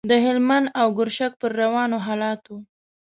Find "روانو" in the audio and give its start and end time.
1.61-1.97